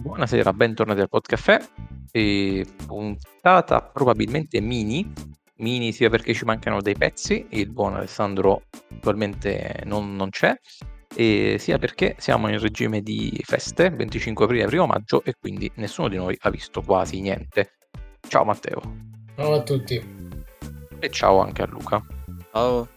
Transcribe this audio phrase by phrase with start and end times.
[0.00, 1.60] Buonasera, bentornati al Podcaffè.
[2.12, 5.12] E puntata probabilmente mini,
[5.56, 10.56] mini sia perché ci mancano dei pezzi, il buon Alessandro attualmente non, non c'è,
[11.14, 15.70] e sia perché siamo in regime di feste, 25 aprile e 1 maggio, e quindi
[15.74, 17.72] nessuno di noi ha visto quasi niente.
[18.26, 18.80] Ciao Matteo.
[19.36, 20.00] Ciao a tutti.
[21.00, 22.00] E ciao anche a Luca.
[22.52, 22.88] Ciao.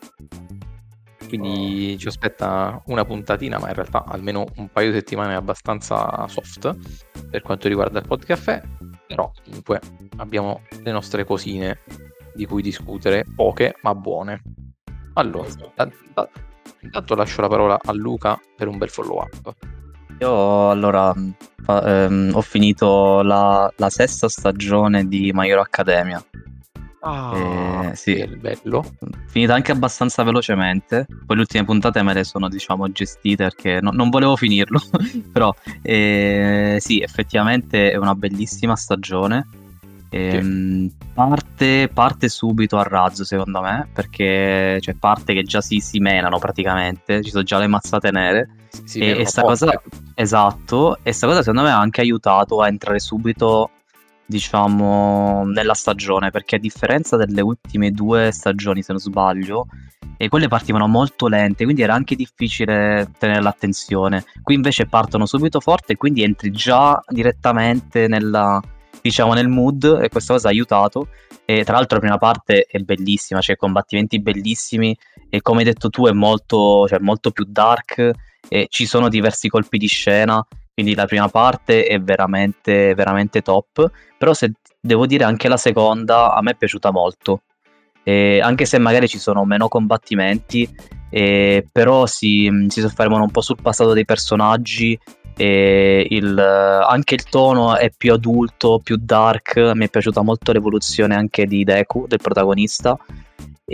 [1.31, 6.76] Quindi ci aspetta una puntatina, ma in realtà almeno un paio di settimane abbastanza soft
[7.30, 8.62] per quanto riguarda il podcast.
[9.07, 9.80] Però comunque
[10.17, 11.80] abbiamo le nostre cosine
[12.34, 14.41] di cui discutere, poche ma buone.
[15.13, 15.48] Allora,
[16.81, 19.55] intanto lascio la parola a Luca per un bel follow up.
[20.20, 21.13] Io allora
[21.63, 26.21] fa, ehm, ho finito la, la, sesta stagione di My Hero Academia.
[27.04, 28.26] Ah, eh, sì.
[28.40, 28.84] bello.
[29.28, 31.05] Finita anche abbastanza velocemente.
[31.26, 34.80] Poi le ultime puntate me le sono, diciamo, gestite perché no, non volevo finirlo.
[35.32, 39.48] Però eh, sì, effettivamente è una bellissima stagione.
[40.13, 40.96] Ehm, sì.
[41.13, 46.38] parte, parte, subito a razzo, secondo me, perché cioè, parte che già si, si menano
[46.38, 48.49] praticamente, ci sono già le mazzate nere.
[48.84, 49.82] Si e, e sta cosa,
[50.13, 53.70] esatto, e sta cosa secondo me ha anche aiutato a entrare subito
[54.32, 59.68] diciamo, nella stagione, perché a differenza delle ultime due stagioni, se non sbaglio,
[60.18, 64.24] e quelle partivano molto lente, quindi era anche difficile tenere l'attenzione.
[64.41, 68.62] Qui invece partono subito forte, quindi entri già direttamente nella,
[69.02, 71.07] diciamo, nel mood e questa cosa ha aiutato.
[71.44, 74.96] E tra l'altro la prima parte è bellissima, cioè combattimenti bellissimi
[75.29, 78.12] e come hai detto tu è molto, cioè, molto più dark
[78.69, 83.90] ci sono diversi colpi di scena quindi la prima parte è veramente, veramente top.
[84.18, 87.41] Però se devo dire anche la seconda a me è piaciuta molto.
[88.03, 90.68] E anche se magari ci sono meno combattimenti,
[91.09, 94.97] eh, però si, si, soffermano un po' sul passato dei personaggi.
[95.38, 99.58] E il, anche il tono è più adulto, più dark.
[99.76, 102.98] Mi è piaciuta molto l'evoluzione anche di Deku, del protagonista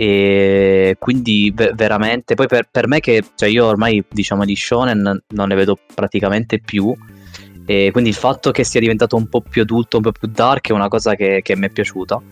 [0.00, 5.22] e quindi v- veramente poi per, per, me che cioè io ormai diciamo di shonen
[5.26, 6.94] non ne vedo praticamente più.
[7.66, 10.68] E quindi il fatto che sia diventato un po' più adulto un po' più dark
[10.68, 12.22] è una cosa che, che mi è piaciuta.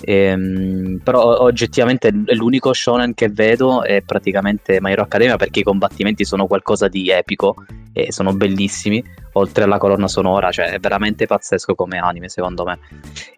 [0.00, 6.24] Ehm, però oggettivamente l'unico shonen che vedo è praticamente My Hero Academia perché i combattimenti
[6.24, 7.54] sono qualcosa di epico
[7.92, 12.80] e sono bellissimi oltre alla colonna sonora cioè è veramente pazzesco come anime secondo me.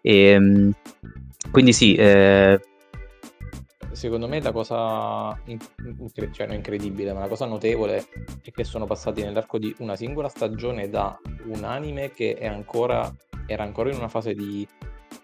[0.01, 0.71] Ehm,
[1.51, 2.59] quindi sì eh,
[3.95, 5.59] secondo me la cosa in-
[6.31, 8.07] cioè non incredibile, ma la cosa notevole
[8.41, 13.11] è che sono passati nell'arco di una singola stagione da un anime che ancora,
[13.45, 14.67] era ancora in una fase di,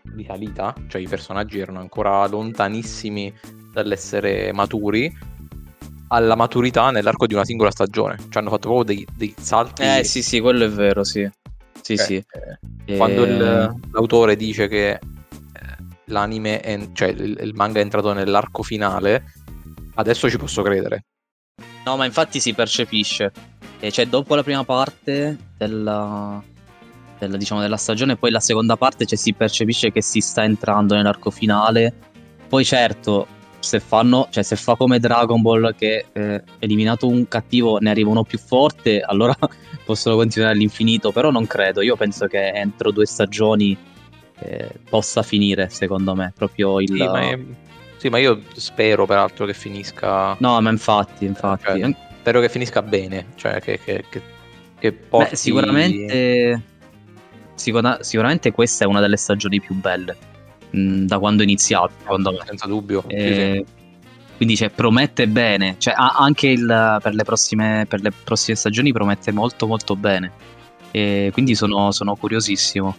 [0.02, 3.34] di salita, cioè i personaggi erano ancora lontanissimi
[3.72, 5.12] dall'essere maturi,
[6.09, 8.18] alla maturità nell'arco di una singola stagione.
[8.18, 9.84] Cioè hanno fatto proprio dei, dei salti.
[9.84, 11.30] Eh sì, sì, quello è vero, sì.
[11.82, 12.24] Sì, cioè, sì.
[12.86, 15.00] Eh, quando il, l'autore dice che
[16.12, 19.24] l'anime, è, cioè il, il manga è entrato nell'arco finale,
[19.96, 21.06] adesso ci posso credere.
[21.86, 23.32] No, ma infatti si percepisce.
[23.80, 26.42] E cioè, dopo la prima parte della,
[27.18, 30.96] della, diciamo, della stagione, poi la seconda parte cioè, si percepisce che si sta entrando
[30.96, 31.94] nell'arco finale.
[32.48, 33.26] Poi certo,
[33.60, 38.10] se fanno, cioè se fa come Dragon Ball che eh, eliminato un cattivo ne arriva
[38.10, 39.36] uno più forte, allora
[39.84, 41.82] possono continuare all'infinito, però non credo.
[41.82, 43.76] Io penso che entro due stagioni
[44.44, 46.90] eh, possa finire, secondo me, proprio il...
[46.90, 47.40] Sì ma, è...
[47.97, 50.35] sì, ma io spero peraltro che finisca...
[50.40, 51.79] No, ma infatti, infatti...
[51.79, 54.22] Cioè, spero che finisca bene, cioè che, che, che,
[54.79, 55.31] che porti...
[55.31, 56.62] Beh, sicuramente...
[57.56, 58.02] Sicura...
[58.02, 60.29] sicuramente questa è una delle stagioni più belle
[60.72, 62.40] mh, mm, da quando è iniziato, secondo me.
[62.46, 63.03] Senza dubbio.
[63.08, 63.63] Eh,
[64.38, 69.31] quindi cioè, promette bene, cioè, anche il, per, le prossime, per, le prossime, stagioni promette
[69.31, 70.31] molto molto bene.
[70.91, 72.97] E quindi sono, sono curiosissimo.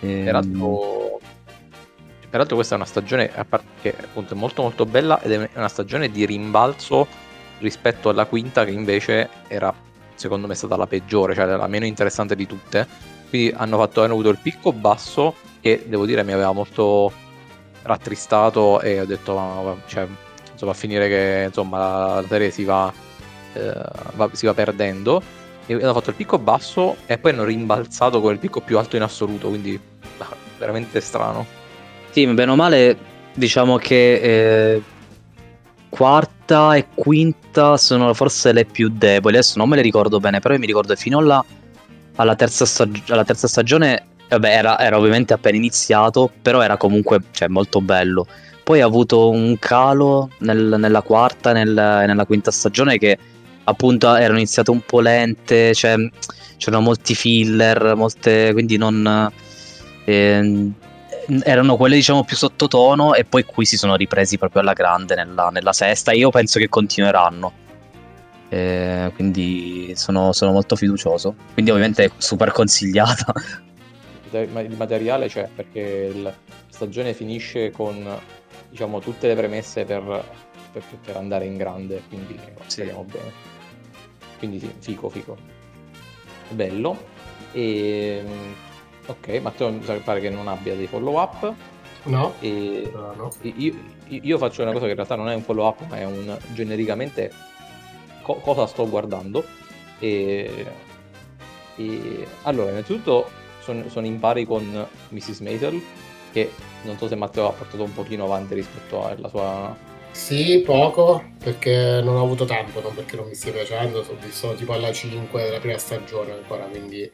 [0.00, 3.30] Peraltro, ehm, peraltro questa è una stagione
[3.80, 7.06] che appunto è molto molto bella ed è una stagione di rimbalzo
[7.58, 9.74] rispetto alla quinta che invece era
[10.14, 12.86] secondo me stata la peggiore, cioè la meno interessante di tutte.
[13.28, 17.12] Quindi hanno, fatto, hanno avuto il picco basso che devo dire mi aveva molto
[17.82, 20.06] rattristato e ho detto ma, cioè,
[20.52, 22.92] insomma, a finire che insomma, la serie si va,
[23.52, 23.72] eh,
[24.14, 25.22] va, si va perdendo
[25.66, 28.96] e hanno fatto il picco basso e poi hanno rimbalzato con il picco più alto
[28.96, 29.78] in assoluto, quindi
[30.58, 31.46] veramente strano.
[32.10, 32.96] Sì, bene o male,
[33.34, 34.14] diciamo che
[34.74, 34.82] eh,
[35.88, 39.36] quarta e quinta sono forse le più deboli.
[39.36, 41.44] Adesso non me le ricordo bene, però io mi ricordo fino alla,
[42.16, 44.06] alla, terza, stag- alla terza, stagione.
[44.28, 48.26] Vabbè, era, era, ovviamente appena iniziato, però era comunque cioè, molto bello.
[48.64, 53.16] Poi ha avuto un calo nel, nella quarta e nel, nella quinta stagione che
[53.64, 55.94] appunto erano iniziate un po' lente, cioè
[56.56, 59.30] c'erano molti filler, molte, quindi non...
[60.06, 60.70] Eh,
[61.42, 65.48] erano quelle diciamo più sottotono e poi qui si sono ripresi proprio alla grande nella,
[65.48, 67.64] nella sesta e io penso che continueranno.
[68.48, 71.34] Eh, quindi sono, sono, molto fiducioso.
[71.52, 73.32] Quindi ovviamente super consigliata.
[74.30, 76.34] Il materiale c'è perché la
[76.68, 78.06] stagione finisce con
[78.68, 80.02] diciamo tutte le premesse per,
[80.72, 83.32] per, per andare in grande, quindi speriamo bene.
[84.38, 85.36] Quindi sì, fico, fico.
[86.50, 87.14] Bello.
[87.52, 88.22] E,
[89.06, 91.52] ok, Matteo mi pare che non abbia dei follow up.
[92.04, 92.34] No.
[92.40, 93.32] E no.
[93.42, 93.74] Io,
[94.08, 96.36] io, faccio una cosa che in realtà non è un follow up, ma è un
[96.52, 97.32] genericamente
[98.22, 99.44] co- cosa sto guardando.
[99.98, 100.66] E,
[101.76, 103.28] e allora, innanzitutto
[103.60, 105.40] sono, sono in pari con Mrs.
[105.40, 105.82] Maisel,
[106.32, 109.76] che non so se Matteo ha portato un pochino avanti rispetto alla sua...
[110.12, 114.54] Sì, poco, perché non ho avuto tempo, non perché non mi stia piacendo, sono visto
[114.54, 117.10] tipo alla 5 della prima stagione ancora, quindi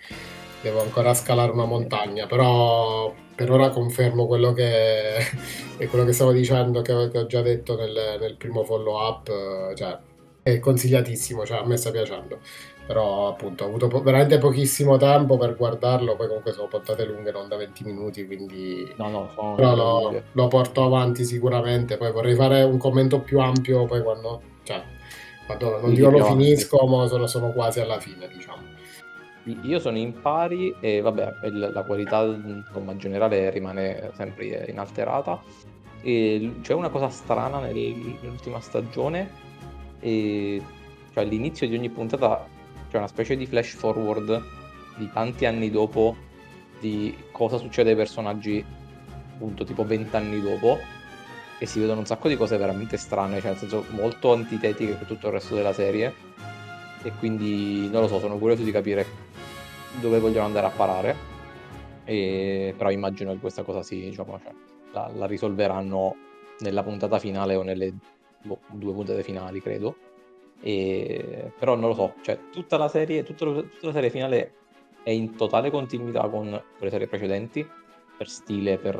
[0.62, 5.16] devo ancora scalare una montagna, però per ora confermo quello che,
[5.76, 9.98] è quello che stavo dicendo, che, ho già detto nel, nel primo follow up, cioè
[10.42, 12.38] è consigliatissimo, cioè a me sta piacendo.
[12.84, 17.30] Però appunto ho avuto po- veramente pochissimo tempo per guardarlo, poi comunque sono puntate lunghe,
[17.30, 21.96] non da 20 minuti, quindi no, no, sono però lo, lo, porto avanti sicuramente.
[21.96, 24.82] Poi vorrei fare un commento più ampio poi quando, cioè,
[25.46, 28.71] quando non dico lo finisco, ma sono, sono quasi alla fine, diciamo.
[29.44, 35.42] Io sono in pari e vabbè, la qualità insomma, generale rimane sempre inalterata.
[36.00, 39.30] E c'è una cosa strana nell'ultima stagione
[40.00, 40.60] e
[41.12, 42.44] cioè all'inizio di ogni puntata
[42.90, 44.42] c'è una specie di flash forward
[44.96, 46.16] di tanti anni dopo
[46.80, 48.64] di cosa succede ai personaggi
[49.34, 50.78] appunto tipo vent'anni dopo
[51.58, 55.06] e si vedono un sacco di cose veramente strane, cioè nel senso molto antitetiche con
[55.06, 56.12] tutto il resto della serie
[57.04, 59.06] e quindi non lo so, sono curioso di capire
[60.00, 61.32] dove vogliono andare a parare
[62.04, 64.52] e, però immagino che questa cosa si diciamo, cioè,
[64.92, 66.16] la, la risolveranno
[66.60, 67.94] nella puntata finale o nelle
[68.42, 69.96] boh, due puntate finali, credo.
[70.60, 71.52] E...
[71.58, 74.54] Però non lo so, cioè tutta la serie, tutta, tutta la serie finale
[75.02, 77.68] è in totale continuità con le serie precedenti,
[78.16, 78.96] per stile, per,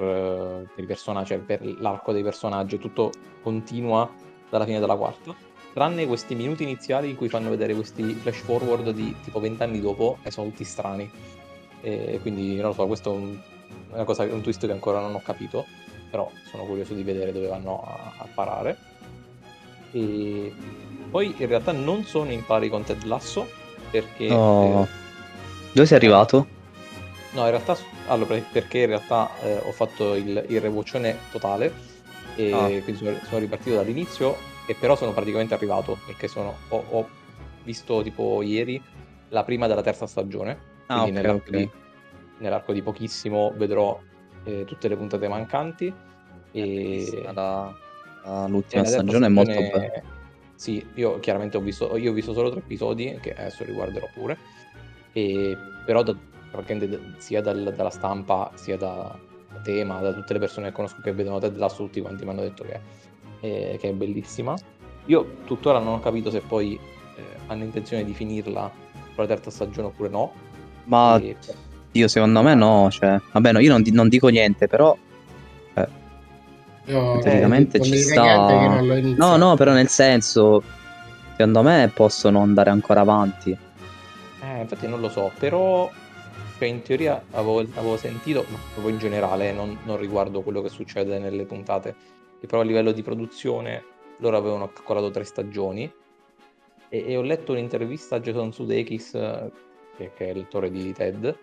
[0.74, 3.10] per cioè per l'arco dei personaggi, tutto
[3.42, 4.10] continua
[4.48, 5.34] dalla fine della quarta.
[5.72, 10.18] Tranne questi minuti iniziali in cui fanno vedere questi flash forward di tipo vent'anni dopo
[10.22, 11.10] e sono tutti strani.
[11.80, 13.38] E quindi non lo so, questo è un,
[13.92, 15.66] una cosa, un twist che ancora non ho capito,
[16.10, 18.76] però sono curioso di vedere dove vanno a, a parare.
[19.92, 20.52] E
[21.10, 23.48] poi in realtà non sono in pari con Ted Lasso
[23.90, 24.30] perché...
[24.30, 24.86] Oh.
[25.72, 26.46] Dove sei arrivato?
[27.32, 27.76] No, in realtà,
[28.08, 31.72] allora, perché in realtà eh, ho fatto il, il rewatchone totale
[32.34, 32.66] e ah.
[32.66, 34.36] quindi sono, sono, ripartito dall'inizio
[34.66, 37.08] e però sono praticamente arrivato perché sono, ho, ho,
[37.64, 38.82] visto tipo ieri
[39.28, 41.60] la prima della terza stagione, ah, quindi okay, nell'arco, okay.
[41.60, 41.70] Di,
[42.38, 44.00] nell'arco, Di, pochissimo vedrò
[44.44, 45.92] eh, tutte le puntate mancanti
[46.52, 47.24] e...
[47.26, 47.90] Alla
[48.22, 50.02] Uh, l'ultima stagione è molto bella.
[50.54, 54.38] Sì, io chiaramente ho visto, io ho visto solo tre episodi, che adesso riguarderò pure,
[55.12, 56.16] e, però da,
[57.18, 59.18] sia dal, dalla stampa, sia da,
[59.50, 62.30] da tema, da tutte le persone che conosco che vedono Ted Lasso, tutti quanti mi
[62.30, 62.80] hanno detto che,
[63.42, 64.56] eh, che, è bellissima.
[65.06, 66.78] Io tuttora non ho capito se poi
[67.16, 68.70] eh, hanno intenzione di finirla
[69.14, 70.32] con la terza stagione oppure no.
[70.84, 71.36] Ma e...
[71.92, 74.96] io secondo me no, cioè, vabbè no, io non, non dico niente, però
[76.86, 78.80] io Praticamente ci sta.
[78.80, 80.62] No, no, però nel senso,
[81.36, 83.56] secondo me possono andare ancora avanti.
[84.40, 85.88] Eh, infatti non lo so, però
[86.58, 90.68] cioè, in teoria avevo, avevo, sentito, ma proprio in generale, non, non, riguardo quello che
[90.68, 91.94] succede nelle puntate,
[92.42, 93.84] che però a livello di produzione
[94.16, 95.90] loro avevano calcolato tre stagioni
[96.88, 99.12] e, e ho letto un'intervista a Jason Sudeikis,
[99.96, 101.38] che, che è l'attore di Ted,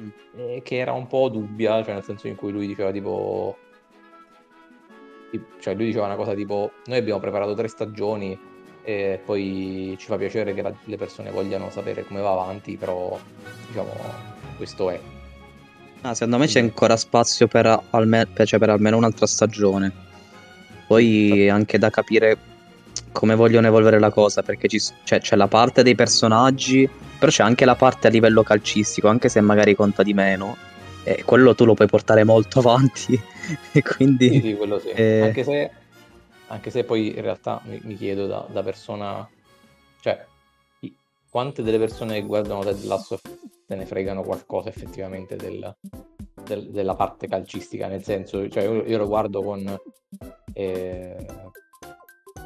[0.00, 0.58] mm.
[0.62, 3.58] che era un po' dubbia, cioè nel senso in cui lui diceva tipo
[5.60, 8.38] cioè lui diceva una cosa tipo noi abbiamo preparato tre stagioni
[8.82, 13.18] e poi ci fa piacere che la, le persone vogliano sapere come va avanti, però
[13.66, 13.92] diciamo
[14.56, 14.98] questo è.
[16.00, 20.07] Ah, secondo me c'è ancora spazio per, alme- cioè per almeno un'altra stagione.
[20.88, 22.36] Poi anche da capire
[23.12, 27.44] come vogliono evolvere la cosa, perché ci, cioè, c'è la parte dei personaggi, però c'è
[27.44, 30.56] anche la parte a livello calcistico, anche se magari conta di meno
[31.08, 33.18] e quello tu lo puoi portare molto avanti
[33.72, 34.28] e quindi...
[34.30, 34.88] Sì, sì quello sì.
[34.88, 35.22] Eh...
[35.22, 35.70] Anche, se,
[36.48, 39.28] anche, se, poi in realtà mi, mi chiedo da, da, persona,
[40.00, 40.24] cioè,
[41.30, 43.18] quante delle persone che guardano Ted Lasso
[43.66, 45.74] se ne fregano qualcosa effettivamente del,
[46.44, 49.80] del, della parte calcistica, nel senso, cioè io, io lo guardo con...
[50.58, 51.16] Eh,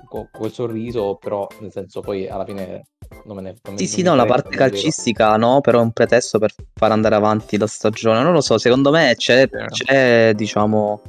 [0.07, 2.83] con quel sorriso, però nel senso poi alla fine
[3.25, 5.93] non me ne non Sì, mi- sì, no, la parte calcistica no, però è un
[5.93, 8.23] pretesto per far andare avanti la stagione.
[8.23, 9.85] Non lo so, secondo me c'è, Sì.
[9.85, 11.01] c'è, diciamo,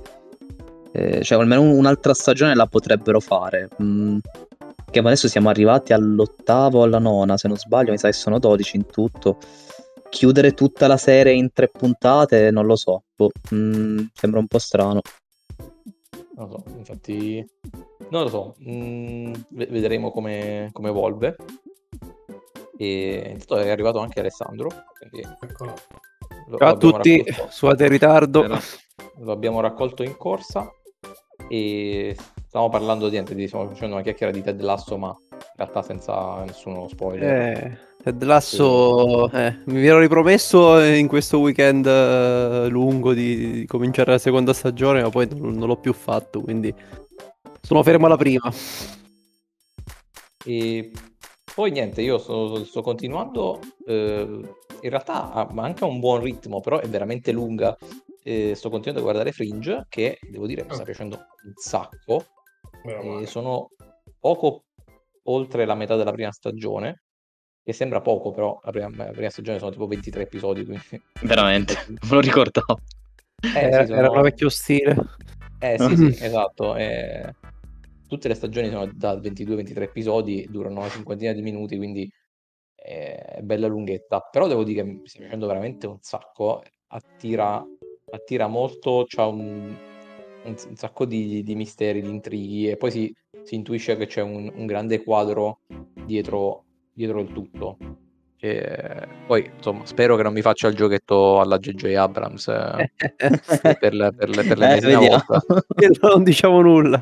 [0.94, 3.68] eh, cioè almeno un'altra stagione la potrebbero fare.
[3.82, 4.20] Mm,
[4.90, 8.40] che adesso siamo arrivati all'ottavo o alla nona, se non sbaglio, mi sa che sono
[8.40, 9.38] 12 in tutto.
[10.10, 13.04] Chiudere tutta la serie in tre puntate, non lo so.
[13.16, 15.02] Boh, mm, sembra un po' strano.
[16.36, 17.48] Non lo so, infatti,
[18.10, 21.36] non lo so, mm, ve- vedremo come, come evolve.
[22.78, 25.74] E intanto è arrivato anche Alessandro, quindi Eccolo.
[26.48, 28.42] lo, Ciao a tutti, raccolto- scusate il ritardo.
[28.42, 28.58] Però-
[29.18, 30.70] lo abbiamo raccolto in corsa
[31.48, 32.16] e
[32.48, 35.82] stavamo parlando di niente, di- stiamo facendo una chiacchiera di Ted Lasso, ma in realtà
[35.84, 37.58] senza nessuno spoiler.
[37.58, 44.12] Eh, Ted Lasso, eh, mi ero ripromesso in questo weekend eh, lungo di, di cominciare
[44.12, 46.76] la seconda stagione, ma poi non, non l'ho più fatto, quindi
[47.62, 48.52] sono fermo alla prima.
[50.44, 50.92] E
[51.56, 54.42] poi niente, io sto, sto continuando, eh,
[54.82, 57.74] in realtà ha anche un buon ritmo, però è veramente lunga.
[58.22, 62.26] Eh, sto continuando a guardare Fringe, che devo dire mi sta piacendo un sacco.
[62.84, 63.70] E sono
[64.20, 64.66] poco
[65.24, 67.04] oltre la metà della prima stagione,
[67.64, 70.84] che sembra poco, però la prima, la prima stagione sono tipo 23 episodi, quindi...
[71.22, 72.80] Veramente, non me lo ricordavo.
[73.56, 74.96] Eh, era, sì, era sono- una vecchio stile.
[75.60, 76.76] Eh sì, sì, esatto.
[76.76, 77.34] eh,
[78.08, 82.10] Tutte le stagioni sono da 22-23 episodi, durano una cinquantina di minuti, quindi
[82.76, 84.20] eh, è bella lunghetta.
[84.32, 87.64] Però devo dire che mi sta piacendo veramente un sacco, attira,
[88.12, 89.76] attira molto, c'ha un,
[90.44, 94.22] un un sacco di, di misteri, di intrighi e poi si, si intuisce che c'è
[94.22, 95.60] un, un grande quadro
[96.06, 97.78] dietro, dietro il tutto.
[98.40, 102.92] E poi, insomma, spero che non mi faccia il giochetto alla JJ Abrams eh,
[103.80, 105.24] per, le- per le- per Eh, l'ennesima vediamo.
[105.28, 105.44] volta.
[106.14, 107.02] non diciamo nulla.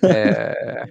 [0.00, 0.90] Eh,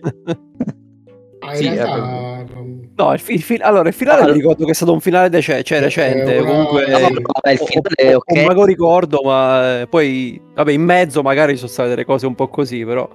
[1.40, 1.96] Ah, Sì, realtà...
[1.98, 4.92] non- No, il, fi- il fi- allora, il finale Ah, mi ricordo che è stato
[4.92, 6.88] un finale dece- cioè, Eh, recente, una- comunque...
[6.90, 8.38] No, vabbè, vabbè, il finale, o- ok.
[8.38, 12.26] o- vago ricordo, ma eh, poi, vabbè, in mezzo magari ci sono state delle cose
[12.26, 13.08] un po' così, però...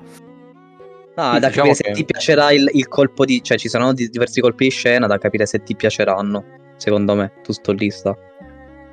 [1.15, 3.43] No, Sì, da diciamo capire se che- ti piacerà il, il colpo di...
[3.43, 6.45] Cioè, ci sono di- diversi colpi di scena da capire se ti piaceranno,
[6.77, 7.33] secondo me.
[7.43, 8.17] Tutto lì sta.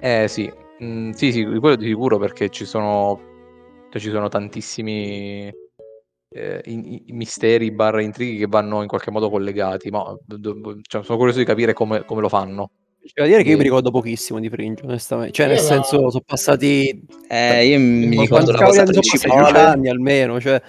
[0.02, 3.20] eh, sì, Mm, sì, sì, quello di sicuro perché ci sono,
[3.92, 5.52] cioè, ci sono tantissimi
[6.32, 10.80] eh, i- i- misteri barra intrighi che vanno in qualche modo collegati, ma do- do-
[10.88, 12.70] cioè, sono curioso di capire come, come lo fanno.
[13.14, 15.34] Da dire che io mi ricordo pochissimo di Fringe, onestamente.
[15.34, 17.06] Cioè, nel senso, sono passati...
[17.28, 19.28] Eh, io mi ricordo la cosa anni sono passati?
[19.34, 19.60] principale.
[19.60, 20.62] Anni almeno, cioè...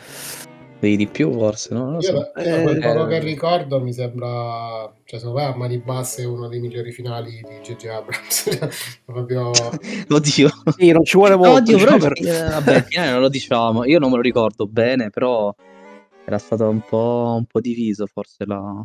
[0.81, 1.85] Di, di più, forse, no?
[1.85, 2.35] Non lo Io, so.
[2.37, 3.09] Eh, poco eh.
[3.09, 7.33] che ricordo mi sembra, cioè secondo me a mani basse è uno dei migliori finali
[7.33, 7.87] di J.J.
[7.89, 9.01] Abrams.
[9.05, 9.51] Proprio...
[10.09, 10.49] Oddio.
[10.77, 11.53] Sì, non ci vuole molto.
[11.57, 13.85] Oddio, diciamo, però per- il finale- vabbè, non lo diciamo.
[13.85, 15.55] Io non me lo ricordo bene, però
[16.25, 18.83] era stato un po', un po' diviso forse la,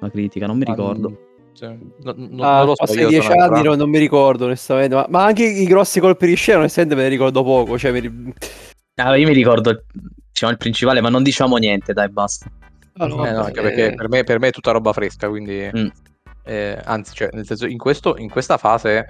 [0.00, 1.10] la critica, non mi ricordo.
[1.10, 1.14] Mm,
[1.52, 1.66] sì,
[2.02, 5.24] no- no- Ah, non lo so, dieci anni non, non mi ricordo onestamente, ma, ma
[5.24, 8.32] anche i grossi colpi di scena onestamente me ne ricordo poco, cioè mi ri-
[8.96, 9.84] Ah, io mi ricordo
[10.34, 12.50] diciamo, il principale, ma non diciamo niente, dai, basta.
[12.96, 15.28] Ah, no, Eh, no, anche perché eh, per me, per me è tutta roba fresca,
[15.28, 15.86] quindi Mm.
[16.44, 19.06] eh, anzi, cioè, nel senso, in, questo, in questa fase,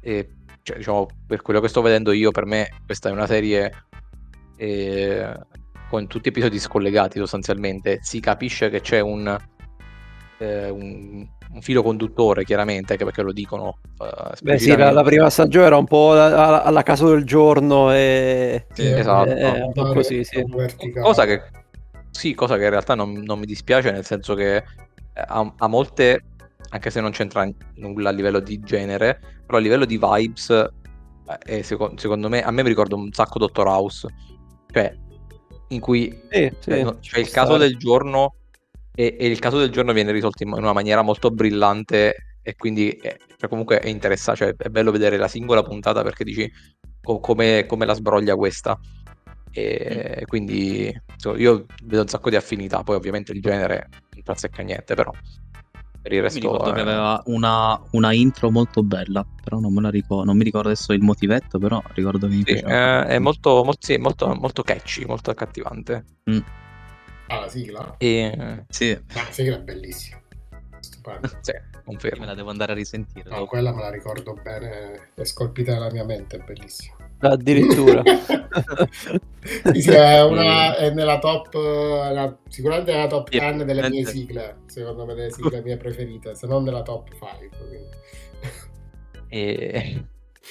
[0.00, 0.30] eh,
[0.62, 3.70] cioè, diciamo, per quello che sto vedendo io, per me questa è una serie
[4.56, 5.34] eh,
[5.90, 7.98] con tutti episodi scollegati sostanzialmente.
[8.00, 9.36] Si capisce che c'è un,
[10.42, 13.78] eh, un, un filo conduttore, chiaramente, anche perché lo dicono.
[14.00, 17.92] eh, Beh sì, la, la prima stagione era un po' alla, alla caso del giorno
[17.92, 18.66] e...
[18.72, 19.30] Sì, esatto.
[19.30, 20.44] eh, un po' così, sì.
[21.00, 21.42] Cosa che,
[22.10, 24.64] sì, cosa che in realtà non, non mi dispiace, nel senso che eh,
[25.14, 26.20] ha, ha molte,
[26.70, 30.70] anche se non c'entra nulla a livello di genere, però a livello di vibes, eh,
[31.58, 34.08] è seco- secondo me, a me mi ricorda un sacco Dottor House,
[34.72, 34.92] cioè,
[35.68, 37.68] in cui Sì, sì, eh, no, c'è il caso stare.
[37.68, 38.34] del giorno
[38.94, 42.90] e, e il caso del giorno viene risolto in, una maniera molto brillante e quindi
[42.90, 46.50] è, cioè, comunque è interessante, cioè, è bello vedere la singola puntata perché dici
[47.00, 48.78] co- come, come la sbroglia questa.
[49.54, 54.62] E quindi insomma, io vedo un sacco di affinità, poi ovviamente il genere non azzecca
[54.62, 55.14] niente, però
[56.02, 59.72] per il Mi resto ricordo che eh, aveva una, una intro molto bella, però non
[59.72, 63.06] me la ricordo, non mi ricordo adesso il motivetto, però ricordo che mi sì, eh,
[63.06, 66.04] è molto, molto, sì, molto, molto catchy, molto accattivante.
[67.32, 67.94] Ah, la sigla?
[67.98, 70.20] E Sì, la sigla è bellissima.
[70.80, 71.28] Stupenda.
[71.40, 72.24] sì, me confermo.
[72.24, 73.28] la devo andare a risentire.
[73.28, 73.46] No, dopo.
[73.46, 76.96] quella me la ricordo bene, è scolpita nella mia mente, è bellissima.
[77.20, 78.02] Addirittura.
[79.72, 84.58] Sì, è, una, è nella top, la- sicuramente nella top Sì, 10 delle mie sigle,
[84.66, 87.48] secondo me delle sigle mie preferite, se non nella top 5.
[87.68, 87.88] Quindi.
[89.28, 90.04] E,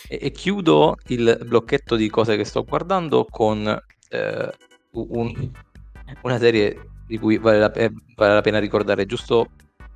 [0.09, 3.65] e- e chiudo il blocchetto di cose che sto guardando con
[4.09, 4.51] eh,
[4.91, 5.51] un-
[6.23, 9.47] una serie di cui vale la, pe- vale la pena ricordare giusto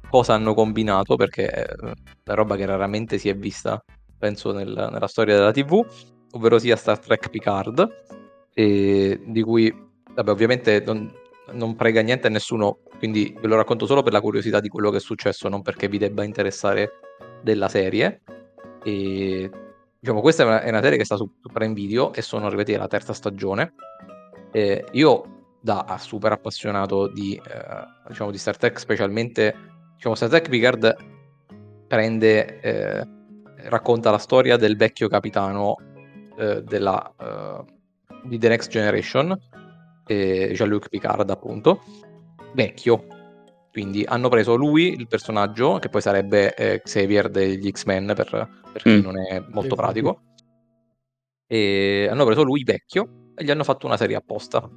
[0.09, 3.83] cosa hanno combinato, perché è una roba che raramente si è vista,
[4.17, 5.85] penso, nel- nella storia della TV,
[6.31, 7.87] ovvero sia Star Trek Picard,
[8.53, 9.73] di cui,
[10.13, 11.11] vabbè, ovviamente non,
[11.51, 14.89] non prega niente a nessuno, quindi ve lo racconto solo per la curiosità di quello
[14.89, 16.99] che è successo, non perché vi debba interessare
[17.41, 18.21] della serie.
[18.83, 19.49] E
[19.99, 22.73] diciamo, questa è una, è una serie che sta su Prime Video e sono arrivati
[22.73, 23.73] alla terza stagione.
[24.51, 29.55] E io, da super appassionato di, eh, diciamo, di Star Trek, specialmente
[29.95, 30.95] diciamo, Star Trek Picard
[31.87, 33.07] prende, eh,
[33.67, 35.77] racconta la storia del vecchio capitano
[36.37, 37.65] eh, della, eh,
[38.25, 39.35] di The Next Generation,
[40.05, 41.81] eh, Jean-Luc Picard appunto,
[42.53, 43.07] vecchio.
[43.71, 48.29] Quindi hanno preso lui, il personaggio, che poi sarebbe eh, Xavier degli X-Men per,
[48.71, 49.01] per chi Mm.
[49.01, 50.21] non è molto pratico.
[51.47, 54.69] E hanno preso lui vecchio e gli hanno fatto una serie apposta.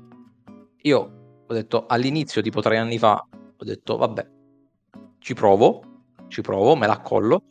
[0.89, 4.27] Io ho detto all'inizio, tipo tre anni fa, ho detto vabbè,
[5.19, 5.83] ci provo,
[6.29, 7.43] ci provo, me la accollo.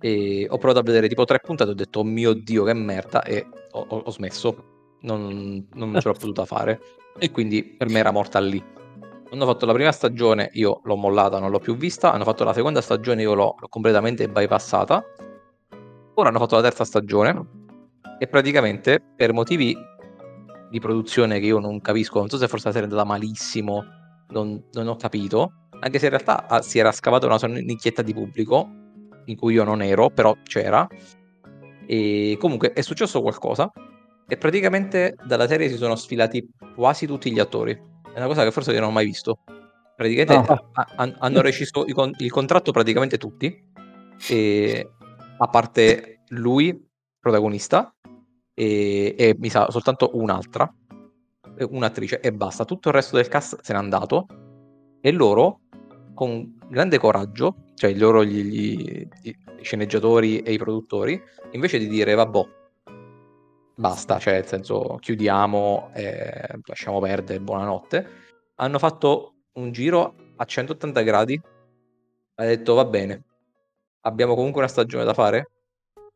[0.00, 3.22] E ho provato a vedere tipo tre puntate, ho detto oh mio dio che merda
[3.22, 6.80] e ho, ho- smesso, non, non ce l'ho potuta fare
[7.16, 8.62] e quindi per me era morta lì.
[9.30, 12.52] Hanno fatto la prima stagione, io l'ho mollata, non l'ho più vista, hanno fatto la
[12.52, 15.02] seconda stagione, io l'ho, l'ho completamente bypassata.
[16.14, 17.62] Ora hanno fatto la terza stagione
[18.18, 19.76] e praticamente per motivi
[20.74, 23.84] di produzione che io non capisco, non so se forse la serie è andata malissimo,
[24.30, 28.12] non, non ho capito, anche se in realtà ah, si era scavata una nicchietta di
[28.12, 28.68] pubblico
[29.26, 30.84] in cui io non ero, però c'era.
[31.86, 33.70] E comunque è successo qualcosa
[34.26, 37.70] e praticamente dalla serie si sono sfilati quasi tutti gli attori.
[38.12, 39.38] È una cosa che forse io non ho mai visto.
[39.94, 40.34] Praticamente
[40.72, 43.56] ha- han- hanno reciso i con- il contratto praticamente tutti,
[44.28, 44.90] e,
[45.38, 46.84] a parte lui,
[47.20, 47.94] protagonista,
[48.54, 50.72] e, e mi sa soltanto un'altra,
[51.58, 52.64] eh, un'attrice e basta.
[52.64, 54.26] Tutto il resto del cast se n'è andato
[55.00, 55.60] e loro,
[56.14, 61.20] con grande coraggio, cioè i loro gli, gli- i sceneggiatori e i produttori,
[61.52, 62.40] invece di dire vabbè,
[63.76, 68.08] basta, cioè nel senso chiudiamo, e lasciamo perdere, buonanotte,
[68.56, 71.40] hanno fatto un giro a 180 gradi,
[72.36, 73.22] ha detto va bene,
[74.02, 75.50] abbiamo comunque una stagione da fare,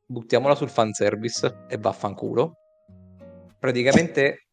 [0.08, 2.54] buttiamola sul fanservice e vaffanculo.
[3.58, 4.46] Praticamente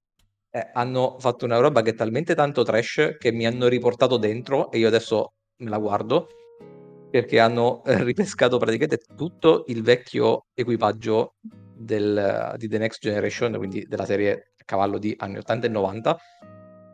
[0.49, 4.69] eh, hanno fatto una roba che è talmente tanto trash che mi hanno riportato dentro
[4.71, 6.27] e io adesso me la guardo
[7.09, 13.85] perché hanno eh, ripescato praticamente tutto il vecchio equipaggio del, di The Next Generation, quindi
[13.87, 16.17] della serie a cavallo di anni 80 e 90.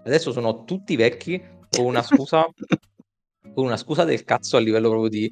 [0.05, 2.45] Adesso sono tutti vecchi con una scusa,
[3.53, 5.31] con una scusa del cazzo a livello proprio di,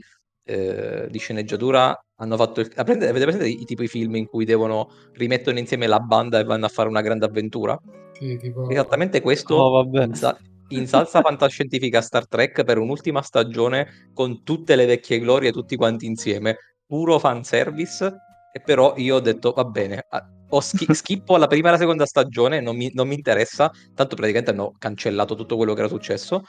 [0.49, 1.95] eh, di sceneggiatura.
[2.15, 5.88] Hanno fatto il, avete avete presente i tipi di film in cui devono rimettono insieme
[5.88, 7.77] la banda e vanno a fare una grande avventura?
[8.13, 8.67] Sì, tipo...
[8.67, 10.05] Esattamente questo Oh, vabbè.
[10.05, 10.38] in, sa-
[10.69, 16.07] in salsa fantascientifica Star Trek per un'ultima stagione con tutte le vecchie glorie tutti quanti
[16.07, 18.13] insieme, puro fanservice.
[18.51, 21.77] E però io ho detto va bene, ah, ho schi- schippo la prima e la
[21.77, 25.88] seconda stagione, non mi, non mi interessa, tanto praticamente hanno cancellato tutto quello che era
[25.88, 26.41] successo.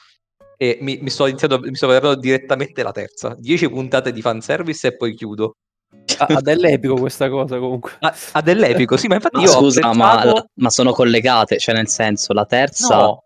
[0.63, 4.89] E mi, mi sto iniziando, mi sto vedendo direttamente la terza, 10 puntate di fanservice
[4.89, 5.55] e poi chiudo.
[6.19, 7.93] Ha, ha dell'epico questa cosa comunque.
[8.01, 10.49] Ha, ha dell'epico, sì, ma infatti Ma io scusa, ho ma, pensato...
[10.57, 12.95] ma sono collegate, cioè nel senso, la terza...
[12.95, 13.23] No,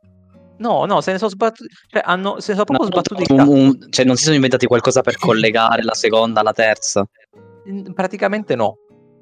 [0.58, 3.66] no, no, se ne sono sbattuti, cioè hanno, se ne sono proprio No, sbattuti un-
[3.66, 7.04] un- cioè non si sono inventati qualcosa per collegare la seconda alla terza.
[7.92, 8.76] Praticamente no.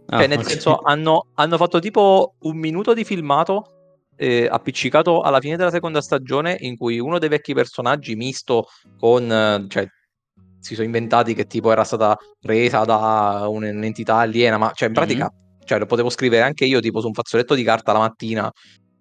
[0.09, 0.45] Ah, Cioè, nel ok.
[0.51, 3.82] senso, hanno, hanno fatto tipo un minuto di filmato
[4.17, 8.67] eh, appiccicato alla fine della seconda stagione in cui uno dei vecchi personaggi misto
[8.99, 9.31] con...
[9.31, 9.87] eh, cioè,
[10.61, 14.95] si sono inventati che tipo era stata presa da un- un'entità aliena, ma cioè in
[14.95, 15.33] pratica,
[15.65, 18.49] cioè, lo potevo scrivere anche io tipo su un fazzoletto di carta la mattina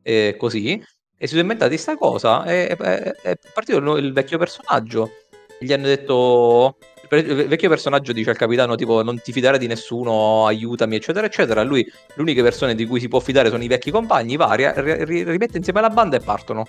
[0.01, 0.83] e così, e
[1.19, 5.11] si sono inventati sta cosa, e e- è partito il, il vecchio personaggio,
[5.59, 6.77] gli hanno detto...
[7.13, 11.61] Il vecchio personaggio dice al capitano tipo non ti fidare di nessuno, aiutami eccetera eccetera,
[11.63, 14.71] lui le uniche persone di cui si può fidare sono i vecchi compagni, va, ri-
[14.75, 16.65] ri- ri- rimette insieme la banda e partono.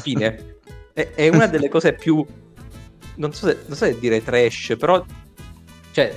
[0.00, 0.60] Fine.
[0.94, 2.22] È, è una delle cose più...
[3.14, 5.02] Non so, se, non so se dire trash, però...
[5.90, 6.14] Cioè,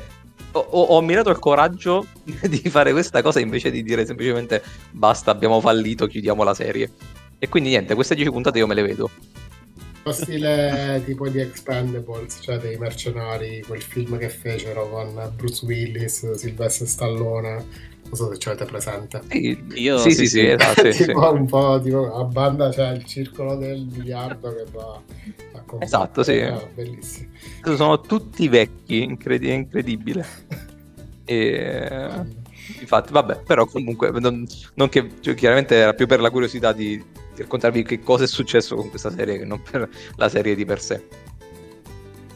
[0.52, 5.32] ho, ho- ho ammirato il coraggio di fare questa cosa invece di dire semplicemente basta,
[5.32, 6.92] abbiamo fallito, chiudiamo la serie.
[7.40, 9.10] E quindi niente, queste 10 puntate io me le vedo.
[10.06, 16.32] Lo stile tipo di Expendables, cioè dei mercenari, quel film che fecero con Bruce Willis,
[16.34, 17.54] Sylvester Stallone.
[18.04, 19.22] Non so se ce l'avete presente.
[19.32, 20.40] Sì, Io- sì, sì, sì, sì.
[20.40, 21.06] sì, esatto, sì, sì.
[21.06, 25.86] tipo un po' tipo a banda c'è il circolo del miliardo che va a combattere.
[25.86, 26.40] Esatto, sì.
[26.40, 27.30] Ah, bellissimo.
[27.76, 30.26] Sono tutti vecchi, incredi- è incredibile.
[31.28, 32.44] E...
[32.80, 37.04] Infatti, vabbè, però comunque, non, non che cioè, chiaramente era più per la curiosità di
[37.44, 40.82] raccontarvi che cosa è successo con questa serie che non per la serie di per
[40.82, 41.04] sé.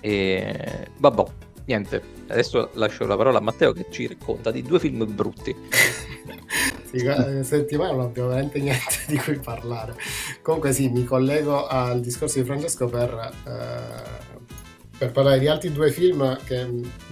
[0.01, 1.23] E vabbè,
[1.65, 5.55] niente, adesso lascio la parola a Matteo che ci racconta di due film brutti.
[6.91, 9.95] eh, settimana non abbiamo veramente niente di cui parlare.
[10.41, 15.91] Comunque sì, mi collego al discorso di Francesco per, eh, per parlare di altri due
[15.91, 16.67] film che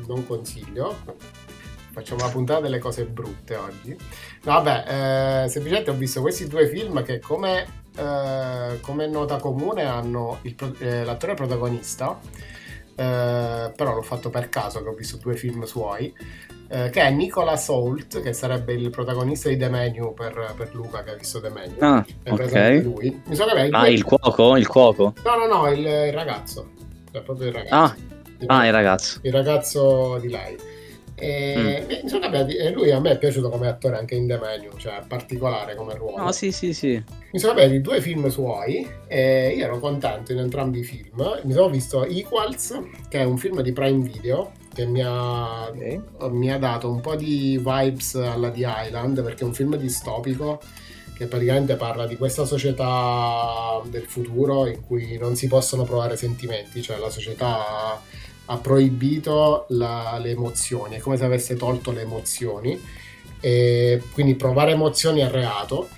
[0.07, 1.35] non consiglio.
[1.97, 3.97] Facciamo la puntata delle cose brutte oggi.
[4.43, 7.65] No, vabbè, eh, semplicemente ho visto questi due film che come,
[7.97, 12.19] eh, come nota comune hanno il, eh, l'attore protagonista
[12.99, 16.13] eh, però l'ho fatto per caso che ho visto due film suoi,
[16.67, 21.01] eh, che è Nicolas Holt, che sarebbe il protagonista di The Menu per, per Luca
[21.01, 21.77] che ha visto The Menu.
[21.79, 22.81] Ah, ok.
[22.83, 23.21] Lui.
[23.25, 23.91] Mi so che ah, due...
[23.91, 24.55] il cuoco?
[24.55, 25.15] Il cuoco?
[25.23, 26.69] No, no, no, il, il ragazzo.
[27.11, 27.75] Cioè, proprio il ragazzo.
[27.75, 27.95] Ah,
[28.37, 29.19] il, ah, il ragazzo.
[29.23, 30.57] Il ragazzo di lei.
[31.19, 32.03] E, mm.
[32.03, 35.73] insomma, beh, lui a me è piaciuto come attore anche in The Menu, cioè particolare
[35.75, 36.23] come ruolo.
[36.23, 37.01] No, sì, sì, sì.
[37.31, 41.39] Mi sono vedi due film suoi e io ero contento in entrambi i film.
[41.43, 46.01] Mi sono visto Equals, che è un film di Prime Video, che mi ha, okay.
[46.29, 50.61] mi ha dato un po' di vibes alla di Island, perché è un film distopico
[51.17, 56.83] che praticamente parla di questa società del futuro in cui non si possono provare sentimenti,
[56.83, 57.99] cioè la società
[58.49, 62.79] ha proibito la, le emozioni, è come se avesse tolto le emozioni,
[63.39, 65.89] e quindi provare emozioni è reato.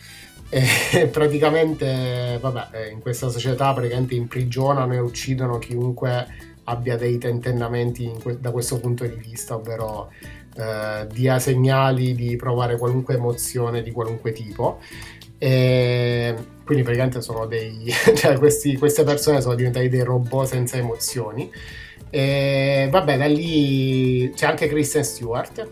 [0.49, 6.27] E praticamente, vabbè, eh, in questa società praticamente imprigionano e uccidono chiunque
[6.63, 10.12] abbia dei tentennamenti que- da questo punto di vista, ovvero
[10.55, 14.79] eh, dia segnali di provare qualunque emozione di qualunque tipo.
[15.38, 16.35] E
[16.65, 17.85] quindi praticamente sono dei
[18.15, 21.49] cioè questi, queste persone sono diventate dei robot senza emozioni
[22.09, 25.67] e vabbè, da lì c'è anche Kristen Stewart,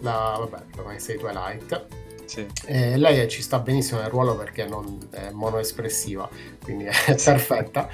[0.00, 1.86] la, vabbè, protagonista di Twilight.
[2.24, 2.46] Sì.
[2.66, 6.28] E lei ci sta benissimo nel ruolo perché non è monoespressiva,
[6.62, 7.88] quindi è perfetta.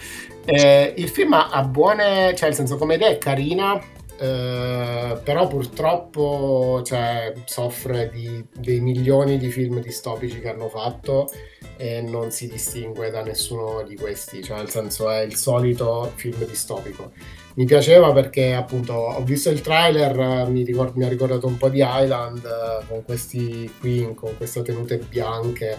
[0.45, 3.79] E il film ha buone, cioè nel senso come idea è carina,
[4.21, 11.31] eh, però purtroppo cioè, soffre di, dei milioni di film distopici che hanno fatto
[11.79, 16.45] e non si distingue da nessuno di questi, cioè nel senso è il solito film
[16.45, 17.13] distopico.
[17.55, 21.71] Mi piaceva perché appunto ho visto il trailer, mi, ricord- mi ha ricordato un po'
[21.71, 25.79] di Island eh, con questi queen, con queste tenute bianche,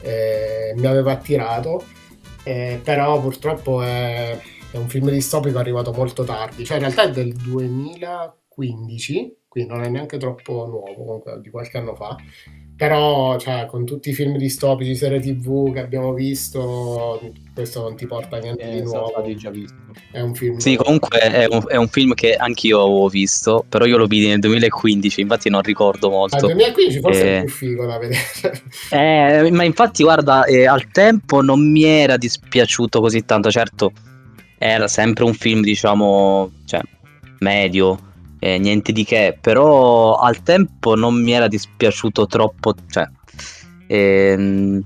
[0.00, 1.84] eh, mi aveva attirato,
[2.42, 4.40] eh, però purtroppo è,
[4.72, 9.82] è, un film distopico arrivato molto tardi, cioè in realtà è del 2015, quindi non
[9.82, 12.16] è neanche troppo nuovo, comunque di qualche anno fa
[12.82, 18.08] però, cioè, con tutti i film distopici, serie tv che abbiamo visto, questo non ti
[18.08, 19.22] porta a niente eh, di nuovo.
[19.36, 19.76] già visto.
[20.10, 20.56] È un film.
[20.56, 24.26] Sì, comunque è un, è un, film che anch'io avevo visto, però io lo vidi
[24.26, 26.44] nel 2015, infatti non ricordo molto.
[26.46, 27.38] Nel 2015 forse eh...
[27.38, 28.20] è più figo da vedere.
[28.90, 33.48] eh, ma infatti, guarda, eh, al tempo non mi era dispiaciuto così tanto.
[33.48, 33.92] Certo,
[34.62, 36.80] era sempre un film, diciamo, cioè,
[37.40, 43.08] medio eh, niente di che, però al tempo non mi era dispiaciuto troppo, cioè,
[43.86, 44.82] ehm,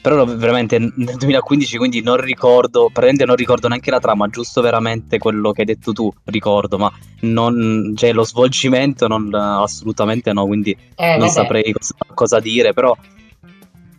[0.00, 5.18] però veramente nel 2015 quindi non ricordo, praticamente non ricordo neanche la trama, giusto veramente
[5.18, 10.76] quello che hai detto tu, ricordo, ma non, cioè, lo svolgimento non, assolutamente no, quindi
[10.94, 12.96] eh, non saprei cosa, cosa, dire, però...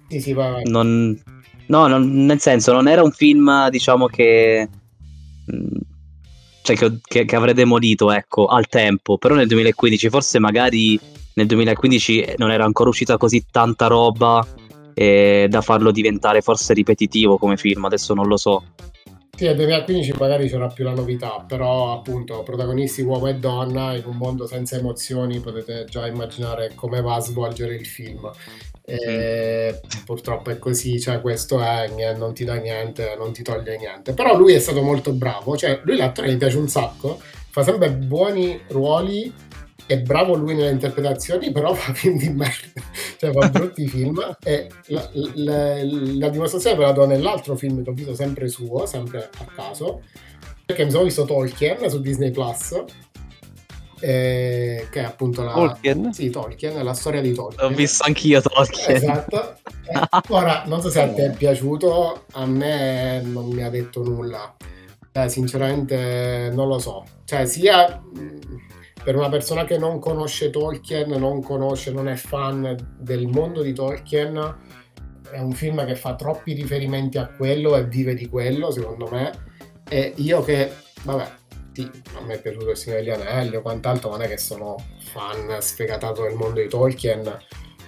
[0.08, 0.64] Sì, sì, vai, vai.
[0.64, 1.22] Non,
[1.68, 4.68] no, non, nel senso, non era un film, diciamo che
[6.62, 11.00] cioè che, che, che, avrei demolito ecco, al tempo, però nel 2015 forse magari
[11.36, 14.46] nel 2015 non era ancora uscita così tanta roba
[14.94, 18.64] eh, da farlo diventare forse ripetitivo come film, adesso non lo so.
[19.38, 24.04] Sì, nel 2015 magari c'era più la novità, però appunto protagonisti uomo e donna in
[24.06, 28.32] un mondo senza emozioni potete già immaginare come va a svolgere il film.
[28.90, 34.14] E purtroppo è così, cioè questo è, non ti dà niente, non ti toglie niente.
[34.14, 37.20] Però lui è stato molto bravo, cioè lui l'attore mi piace un sacco,
[37.50, 39.34] fa sempre buoni ruoli,
[39.86, 42.82] è bravo lui nelle interpretazioni, però fa film di merda,
[43.18, 44.38] cioè fa brutti film.
[44.42, 48.86] E la, la, la dimostrazione ve la do nell'altro film che ho visto sempre suo,
[48.86, 50.04] sempre a caso,
[50.66, 52.86] perché mi sono visto Tolkien su Disney Plus
[54.00, 56.14] eh, che è appunto la Tolkien?
[56.14, 57.70] Sì, Tolkien, la storia di Tolkien.
[57.70, 58.96] L'ho visto anch'io Tolkien.
[58.96, 59.56] Esatto.
[59.86, 64.04] Eh, ora, non so se a te è piaciuto, a me non mi ha detto
[64.04, 64.56] nulla.
[65.12, 67.04] Eh, sinceramente non lo so.
[67.26, 68.02] Cioè, sia
[69.04, 73.74] per una persona che non conosce Tolkien, non conosce, non è fan del mondo di
[73.74, 74.56] Tolkien,
[75.32, 79.32] è un film che fa troppi riferimenti a quello e vive di quello, secondo me.
[79.90, 80.72] E io che,
[81.04, 81.30] vabbè,
[81.84, 84.76] a me è piaciuto il Signore degli Anelli o quant'altro, non è che sono
[85.12, 87.38] fan sfegatato del mondo di Tolkien,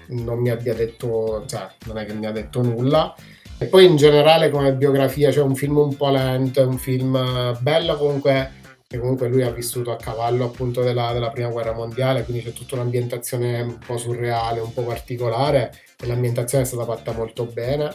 [0.08, 3.16] non mi abbia detto, cioè, non è che mi ha detto nulla.
[3.62, 7.16] E poi in generale come biografia c'è un film un po' lento, è un film
[7.16, 8.54] eh, bello comunque,
[8.88, 12.54] che comunque lui ha vissuto a cavallo appunto della, della prima guerra mondiale, quindi c'è
[12.54, 17.94] tutta un'ambientazione un po' surreale, un po' particolare e l'ambientazione è stata fatta molto bene.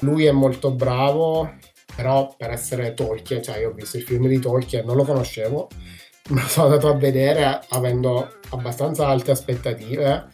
[0.00, 1.52] Lui è molto bravo,
[1.94, 5.68] però per essere Tolkien, cioè io ho visto il film di Tolkien, non lo conoscevo,
[6.28, 10.28] lo sono andato a vedere avendo abbastanza alte aspettative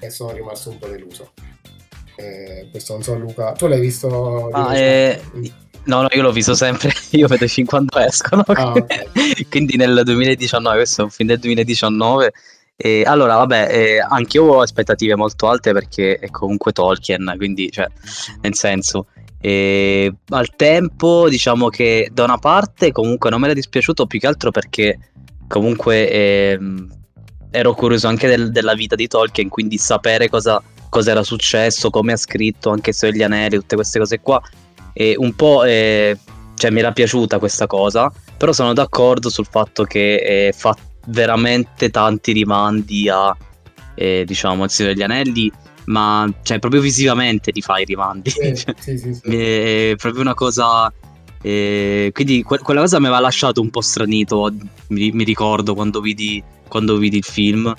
[0.00, 1.32] e sono rimasto un po' deluso.
[2.16, 4.48] Eh, questo non so Luca, tu l'hai visto?
[4.50, 5.20] Ah, eh,
[5.84, 8.72] no, no, io l'ho visto sempre, io vedo film quando escono, Ah,
[9.48, 12.32] quindi nel 2019, questo è un film del 2019.
[12.76, 17.70] E allora, vabbè, eh, anche io ho aspettative molto alte perché è comunque Tolkien, quindi,
[17.70, 17.86] cioè,
[18.40, 19.06] nel senso,
[19.46, 24.26] eh, al tempo, diciamo che da una parte comunque non me era dispiaciuto più che
[24.26, 24.98] altro perché
[25.46, 26.88] comunque ehm,
[27.50, 32.12] ero curioso anche del- della vita di Tolkien, quindi sapere cosa, cosa era successo, come
[32.12, 34.40] ha scritto, anche se gli anelli, tutte queste cose qua.
[34.94, 36.16] E un po' eh,
[36.54, 40.74] cioè, mi era piaciuta questa cosa, però sono d'accordo sul fatto che eh, fa
[41.08, 43.36] veramente tanti rimandi a,
[43.94, 45.52] eh, diciamo, il Signore degli Anelli,
[45.86, 48.30] ma cioè, proprio visivamente ti fa i rimandi.
[48.30, 50.92] Sì, Cioè, sì, sì, è proprio una cosa.
[51.42, 54.50] eh, quindi que- quella cosa mi aveva lasciato un po' stranito.
[54.88, 57.72] Mi, mi ricordo quando vidi, quando vidi il film.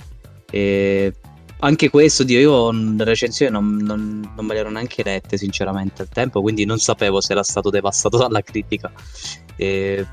[0.51, 1.13] E
[1.59, 6.03] anche questo, Dio, io le recensioni non, non- non me le ero neanche lette, sinceramente,
[6.03, 8.91] al tempo, quindi non sapevo se era stato devastato dalla critica.
[9.55, 10.05] E-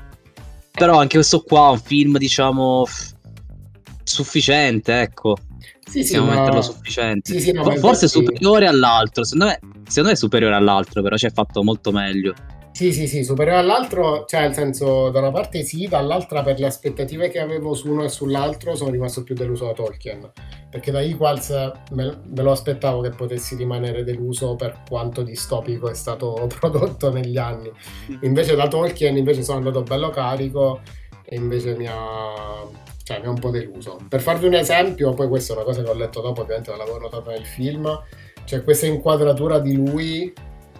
[0.71, 2.87] però anche questo qua è un film, diciamo,
[4.03, 5.37] sufficiente, ecco.
[5.93, 7.33] Sì, sì, Possiamo ma- metterlo sufficiente.
[7.33, 9.23] Sì, sì, no, Forse superiore all'altro.
[9.23, 12.33] Secondo me, secondo me è superiore all'altro, però ci è fatto molto meglio.
[12.71, 16.65] Sì, sì, sì, superiore all'altro, cioè nel senso, da una parte sì, dall'altra per le
[16.65, 20.31] aspettative che avevo su uno e sull'altro sono rimasto più deluso da Tolkien,
[20.71, 21.51] perché da Equals
[21.91, 27.37] me, me lo aspettavo che potessi rimanere deluso per quanto distopico è stato prodotto negli
[27.37, 27.71] anni.
[28.21, 30.81] Invece da Tolkien invece sono andato bello carico
[31.23, 32.33] e invece mi ha,
[33.03, 33.99] cioè, mi ha un po' deluso.
[34.07, 36.79] Per farvi un esempio, poi questa è una cosa che ho letto dopo, ovviamente non
[36.79, 38.01] l'avevo notata nel film,
[38.45, 40.33] c'è questa inquadratura di lui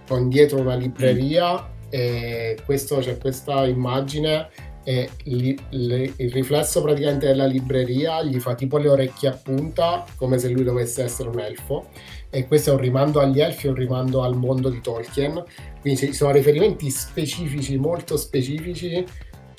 [0.06, 4.48] con dietro una libreria e questo, c'è questa immagine
[4.86, 10.04] e li- le- il riflesso praticamente della libreria gli fa tipo le orecchie a punta
[10.16, 11.88] come se lui dovesse essere un elfo.
[12.28, 15.42] E questo è un rimando agli elfi, un rimando al mondo di Tolkien.
[15.80, 19.04] Quindi ci sono riferimenti specifici, molto specifici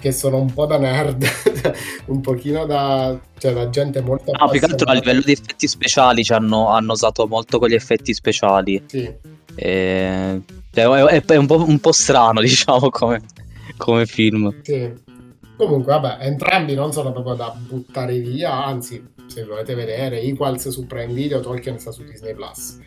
[0.05, 1.25] che sono un po' da nerd
[2.05, 5.67] un pochino da, cioè, da gente molto No, più che altro a livello di effetti
[5.67, 8.83] speciali ci hanno, hanno usato molto con gli effetti speciali.
[8.85, 9.11] sì.
[9.55, 10.41] E-
[10.71, 13.19] è, è- è un, po', un po' strano, diciamo, come,
[13.77, 14.53] come film.
[14.61, 14.93] Sì.
[15.57, 20.85] Comunque, vabbè, entrambi non sono proprio da buttare via, anzi, se volete vedere, Equals su
[20.85, 22.77] Prime Video, Tolkien sta su Disney Plus.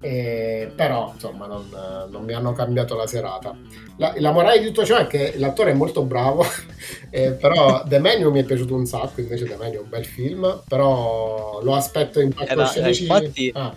[0.00, 1.64] Eh, però, insomma, non,
[2.10, 3.56] non mi hanno cambiato la serata.
[3.96, 6.44] La, la morale di tutto ciò è che l'attore è molto bravo,
[7.10, 10.04] eh, però The Menu mi è piaciuto un sacco, invece The Menu è un bel
[10.04, 13.74] film, però lo aspetto in Eh, ma, eh, infatti- Ah,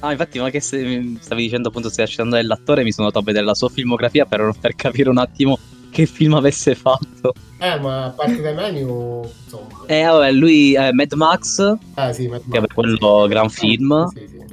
[0.00, 3.20] Ah, infatti, ma che se- mi stavi dicendo appunto, stai citando dell'attore, mi sono andato
[3.24, 5.58] a vedere la sua filmografia per, per capire un attimo
[5.90, 7.34] che film avesse fatto.
[7.58, 9.66] eh, ma a parte The Menu, insomma...
[9.86, 11.58] E vabbè, lui è Mad Max,
[11.96, 13.28] Eh, sì, Mad Che vabbè, Max, quello sì.
[13.28, 14.08] gran film.
[14.10, 14.47] Sì, sì.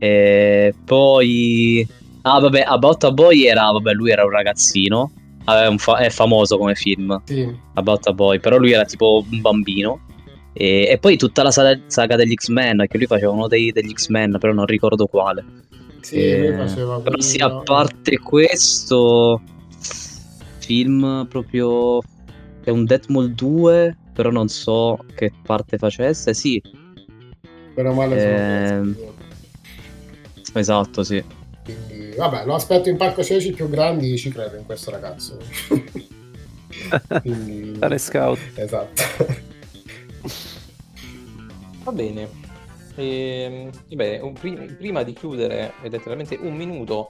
[0.00, 1.86] E poi...
[2.22, 5.10] Ah, vabbè, About a Boy era, vabbè, lui era un ragazzino,
[5.44, 7.20] un fa- è famoso come film.
[7.24, 7.48] Sì.
[7.74, 10.00] About a Boy, però lui era tipo un bambino.
[10.52, 13.92] E, e poi tutta la saga, saga degli X-Men, che lui faceva uno dei, degli
[13.92, 15.44] X-Men, però non ricordo quale.
[16.00, 19.40] Sì, Eh, lui faceva però sì, quello- a parte questo,
[20.58, 22.00] film proprio
[22.62, 26.34] è un Deadpool 2, però non so che parte facesse.
[26.34, 26.60] Sì,
[27.74, 28.96] o male sono Ehm.
[30.54, 31.22] Esatto, sì.
[31.64, 35.38] Quindi, vabbè, lo aspetto in palcoscenici più grandi, ci credo in questo ragazzo.
[37.22, 38.38] Quindi, Tale scout.
[38.54, 39.02] esatto.
[41.84, 42.28] Va bene.
[42.96, 47.08] Ehm, bene, un pri- prima di chiudere eh, letteralmente un minuto,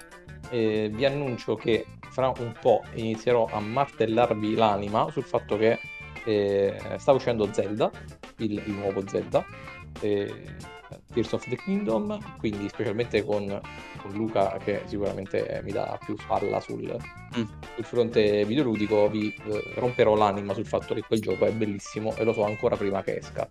[0.50, 5.78] eh, vi annuncio che fra un po' inizierò a martellarvi l'anima sul fatto che
[6.24, 7.90] eh, sta uscendo Zelda,
[8.38, 9.44] il, il nuovo Zelda,
[10.00, 10.32] eh,
[11.12, 13.60] Tears of the Kingdom, quindi specialmente con,
[14.00, 16.96] con Luca che sicuramente eh, mi dà più spalla sul,
[17.36, 17.44] Mm.
[17.76, 22.24] sul fronte videoludico, vi eh, romperò l'anima sul fatto che quel gioco è bellissimo e
[22.24, 23.48] lo so ancora prima che esca.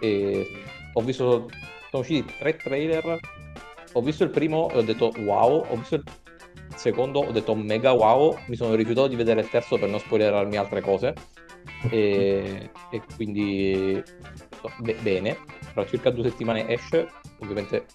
[0.00, 0.46] E
[0.92, 1.48] ho visto,
[1.90, 3.18] sono usciti tre trailer,
[3.92, 6.04] ho visto il primo e ho detto wow, ho visto il
[6.76, 10.56] secondo, ho detto mega wow, mi sono rifiutato di vedere il terzo per non spoilerarmi
[10.56, 11.14] altre cose.
[11.88, 14.02] E, e quindi
[14.62, 15.38] no, be- bene.
[15.72, 17.86] Tra circa due settimane esce, ovviamente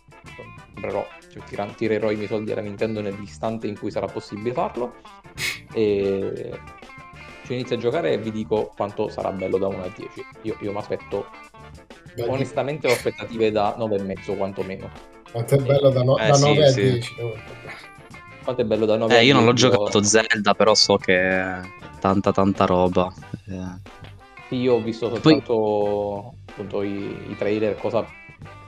[0.74, 4.96] comprerò, cioè, tiran- tirerò i miei soldi alla Nintendo nell'istante in cui sarà possibile farlo
[5.74, 6.58] e
[7.46, 10.26] ci inizio a giocare e vi dico quanto sarà bello da 1 a 10.
[10.44, 11.28] Io, io mi aspetto,
[12.28, 14.90] onestamente ho aspettative da 9,5 quantomeno.
[15.32, 16.82] Quanto è bello da, no- Eh, da sì, 9 a sì.
[16.82, 17.16] 10.
[18.46, 20.98] Quanto è bello da 9 a Eh, io non l'ho 10, giocato Zelda, però so
[20.98, 21.60] che è
[22.00, 23.12] tanta tanta roba.
[23.48, 28.06] Eh, Io ho visto Poi- soltanto appunto, i, i trailer, cosa,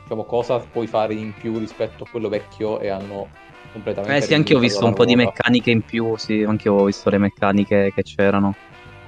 [0.01, 3.29] diciamo, cosa puoi fare in più rispetto a quello vecchio e hanno
[3.71, 4.17] completamente...
[4.17, 6.73] Eh sì, anche io ho visto un po' di meccaniche in più, sì, anche io
[6.73, 8.55] ho visto le meccaniche che c'erano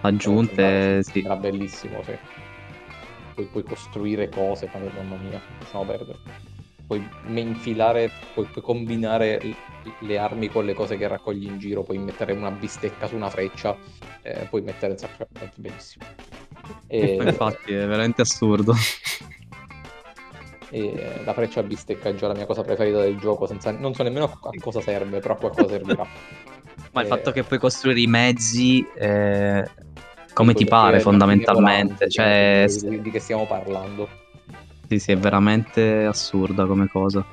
[0.02, 1.20] aggiunte, Era- sì.
[1.26, 2.16] Era bellissimo, sì.
[3.34, 6.18] Puoi, puoi costruire cose, ma mamma mia, lasciamo perdere.
[6.90, 9.40] Puoi infilare, puoi, puoi combinare
[10.00, 13.30] le armi con le cose che raccogli in giro, puoi mettere una bistecca su una
[13.30, 13.78] freccia,
[14.24, 16.04] eh, puoi mettere il sacco, è bellissimo.
[16.88, 18.74] E- Infatti è veramente assurdo.
[20.72, 23.94] e la freccia a bistecca è già la mia cosa preferita del gioco, senza- non
[23.94, 26.06] so nemmeno a cosa serve, però a qualcosa servirà.
[26.92, 29.64] Ma il Eh, fatto che puoi costruire i mezzi eh,
[30.34, 34.26] come ti pare fondamentalmente, cioè di che stiamo parlando.
[34.90, 37.24] Sì, sì, è veramente assurda come cosa.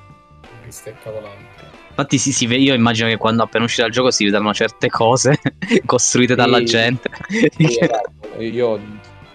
[0.65, 1.65] Bistecca volante.
[1.89, 4.89] Infatti sì, si vede- io immagino che quando appena uscirà il gioco si vedranno certe
[4.91, 5.39] cose
[5.87, 6.65] costruite dalla Sì.
[6.67, 7.11] gente.
[7.29, 7.49] Sì,
[7.81, 8.41] esatto.
[8.43, 8.79] io,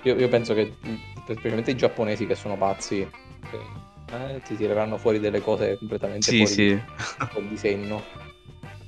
[0.04, 0.74] io- io penso che
[1.24, 6.52] specialmente i giapponesi che sono pazzi eh, ti tireranno fuori delle cose completamente Sì, fuori
[6.54, 6.82] sì.
[7.34, 8.04] col disegno.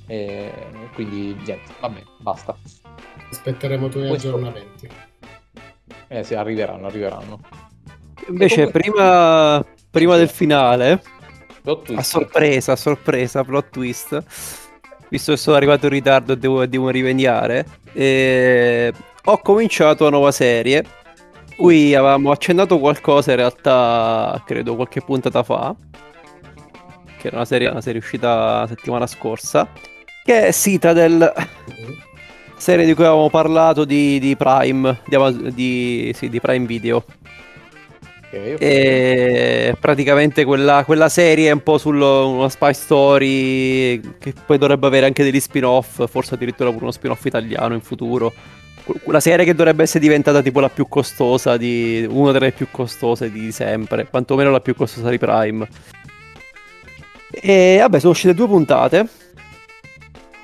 [0.06, 0.52] E
[0.94, 2.56] quindi niente, vabbè, basta.
[3.32, 4.88] Aspetteremo i tuoi Questo- aggiornamenti.
[6.10, 7.40] Eh, sì, arriveranno, arriveranno.
[8.30, 11.02] Invece, Comunque- prima, prima del finale,
[11.96, 14.24] a sorpresa, a sorpresa, plot twist.
[15.10, 18.92] Visto che sono arrivato in ritardo e devo, devo rimediare, eh,
[19.26, 20.84] ho cominciato una nuova serie.
[21.56, 25.76] Qui avevamo accennato qualcosa in realtà, credo qualche puntata fa.
[27.20, 29.70] Che era una serie, una serie uscita la settimana scorsa.
[30.26, 31.32] Che è Citadel,
[31.68, 31.98] Mhm.
[32.58, 37.06] serie di cui avevamo parlato di, di Prime, di, di- sì, di Prime Video.
[38.36, 44.88] E praticamente quella, quella serie è un po' su una spy story che poi dovrebbe
[44.88, 48.34] avere anche degli spin-off, forse addirittura pure uno spin-off italiano in futuro.
[49.06, 53.32] La serie che dovrebbe essere diventata tipo la più costosa di una delle più costose
[53.32, 55.68] di sempre, quantomeno la più costosa di Prime.
[57.30, 59.08] E vabbè, sono uscite due puntate.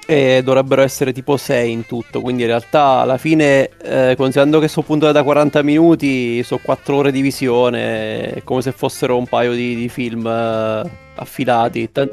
[0.10, 2.22] E dovrebbero essere tipo 6 in tutto.
[2.22, 6.96] Quindi in realtà alla fine, eh, considerando che sono puntate da 40 minuti, sono 4
[6.96, 8.32] ore di visione.
[8.32, 11.92] È come se fossero un paio di, di film eh, affilati.
[11.92, 12.08] Ta-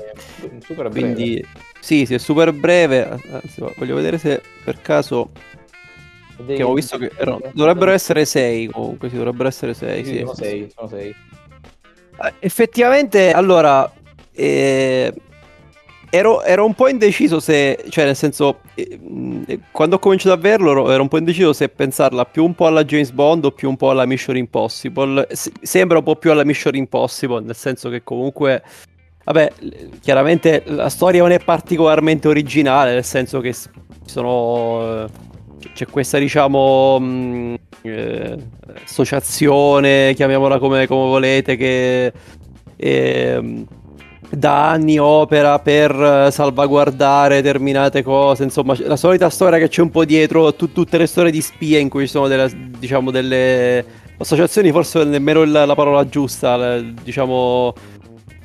[0.62, 1.00] Super breve.
[1.00, 1.46] quindi
[1.80, 3.09] sì, sì, è super breve.
[3.30, 5.30] Anzi, voglio vedere se per caso.
[6.37, 9.09] Devi- Che ho visto che erano- dovrebbero essere 6 comunque.
[9.09, 10.04] Sì, dovrebbero essere 6.
[10.04, 11.09] Sì, Sì, sono sì, sei, sono sei.
[12.22, 13.90] eh, Effettivamente, allora,
[14.32, 15.14] eh,
[16.11, 20.38] ero, ero un po' indeciso se, cioè nel senso, eh, mh, quando ho cominciato a
[20.38, 23.69] verlo ero, un po' indeciso se pensarla più un po' alla James Bond o più
[23.69, 25.27] un po' alla Mission Impossible.
[25.31, 28.62] S- sembra un po' più alla Mission Impossible, nel senso che comunque,
[29.25, 29.53] vabbè,
[30.01, 33.55] chiaramente la storia non è particolarmente originale, nel senso che
[34.05, 35.05] sono...
[35.05, 35.35] eh,
[35.73, 38.37] c'è questa, diciamo, mh, eh,
[38.85, 42.12] associazione, chiamiamola come, come volete, che
[42.77, 43.66] ehm,
[44.29, 48.42] da anni opera per eh, salvaguardare determinate cose.
[48.42, 51.79] Insomma, la solita storia che c'è un po' dietro tu- tutte le storie di spie
[51.79, 53.85] in cui ci sono delle, diciamo, delle
[54.18, 57.74] associazioni, forse nemmeno il- la parola giusta, le- diciamo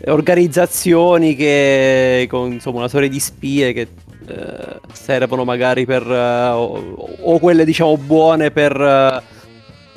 [0.07, 3.88] organizzazioni che con insomma una serie di spie che
[4.27, 9.21] eh, servono magari per eh, o, o quelle diciamo buone per eh,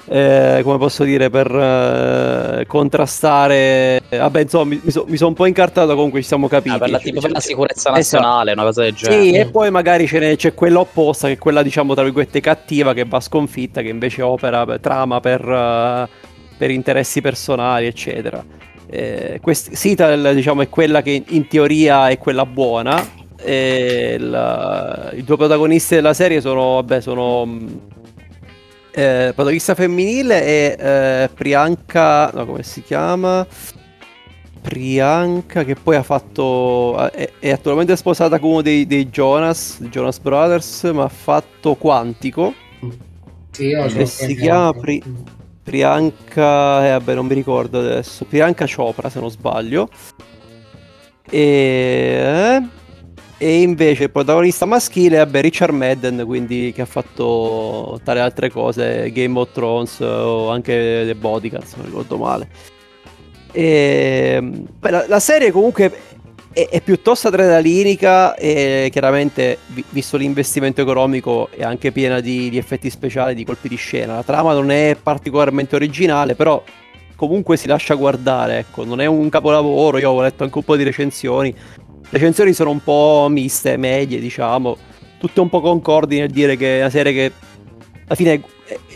[0.06, 5.94] eh, come posso dire per eh, contrastare vabbè insomma mi, mi sono un po' incartato
[5.94, 7.96] comunque ci siamo capiti Ah, per la, tipo per la cioè- sicurezza Esatto.
[8.22, 9.22] nazionale, una cosa del genere.
[9.22, 12.40] sì, e poi magari ce n'è- c'è quella opposta, che è quella, diciamo, tra virgolette,
[12.40, 16.08] cattiva, che va sconfitta, che invece opera, per- trama per, eh,
[16.56, 18.44] per interessi personali, eccetera.
[18.86, 23.02] Eh, quest- Citadel, diciamo, è quella che in teoria è quella buona.
[23.36, 27.58] E il- I due protagonisti della serie sono, vabbè, sono...
[28.94, 30.76] eh, protagonista femminile è
[31.24, 33.46] eh, Priyanka, no, come si chiama?
[34.62, 40.18] Priyanka che poi ha fatto è, è attualmente sposata con uno dei, dei Jonas Jonas
[40.20, 42.54] Brothers ma ha fatto Quantico.
[43.50, 45.02] Sì, io E l'ho si chiama Pri-
[45.62, 48.24] Priyanka eh, vabbè non mi ricordo adesso.
[48.24, 49.88] Priyanka Chopra se non sbaglio.
[51.28, 52.62] E
[53.36, 59.10] E invece il protagonista maschile è Richard Madden, quindi che ha fatto tale altre cose,
[59.12, 62.48] Game of Thrones o anche The Bodyguard, se non ricordo male.
[63.50, 65.92] E, beh, la, la, serie comunque
[66.52, 69.58] è, è, piuttosto adrenalinica e chiaramente,
[69.90, 74.14] visto l'investimento economico, è anche piena di, di effetti speciali, di colpi di scena.
[74.14, 76.62] La trama non è particolarmente originale, però
[77.16, 80.76] comunque si lascia guardare, ecco, non è un capolavoro, io ho letto anche un po'
[80.76, 81.54] di recensioni,
[82.10, 84.76] recensioni sono un po' miste, medie, diciamo,
[85.18, 87.32] tutte un po' concordi nel dire che è una serie che
[88.06, 88.42] alla fine,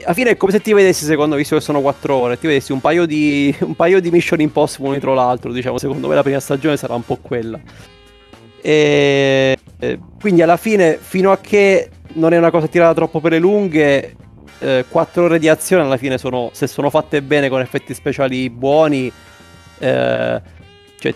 [0.04, 2.46] alla fine è come se ti vedessi, secondo me, visto che sono 4 ore, ti
[2.46, 6.22] vedessi un paio di, un paio di Mission Impossible dietro l'altro, diciamo, secondo me la
[6.22, 7.58] prima stagione sarà un po' quella.
[8.60, 9.56] E
[10.20, 14.16] quindi alla fine, fino a che non è una cosa tirata troppo per le lunghe,
[14.58, 18.50] eh, 4 ore di azione alla fine sono, se sono fatte bene con effetti speciali
[18.50, 19.10] buoni,
[19.78, 20.42] eh,
[20.98, 21.14] cioè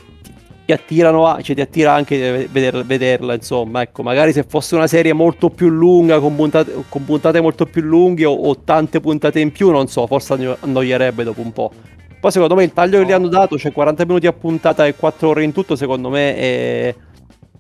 [0.65, 5.13] ti attirano, cioè ti attira anche veder, vederla, insomma, ecco, magari se fosse una serie
[5.13, 9.51] molto più lunga, con puntate, con puntate molto più lunghe o, o, tante puntate in
[9.51, 11.73] più, non so, forse annoierebbe dopo un po'.
[12.21, 14.95] Poi secondo me il taglio che gli hanno dato, cioè 40 minuti a puntata e
[14.95, 16.95] 4 ore in tutto, secondo me è...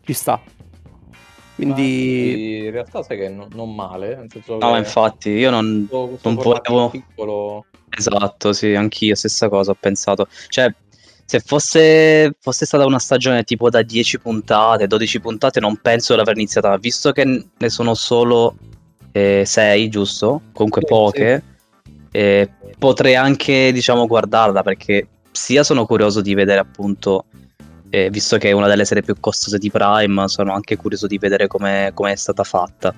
[0.04, 0.40] ci sta.
[1.56, 2.64] Quindi...
[2.64, 6.90] in realtà sai che non, non male, nel senso No, infatti, io non, non volevo...
[6.90, 7.64] Piccolo...
[7.94, 10.28] Esatto, sì, anch'io, stessa cosa ho pensato.
[10.48, 10.72] Cioè,
[11.24, 16.20] se fosse, fosse, stata una stagione tipo da 10 puntate, 12 puntate, non penso di
[16.20, 17.24] aver iniziata, visto che
[17.56, 18.56] ne sono solo
[19.12, 20.42] 6, eh, giusto?
[20.52, 21.42] Comunque poche.
[22.10, 22.48] Eh,
[22.78, 27.24] potrei anche, diciamo, guardarla perché sia sono curioso di vedere appunto,
[27.88, 31.18] eh, visto che è una delle serie più costose di Prime, sono anche curioso di
[31.18, 32.94] vedere come è stata fatta.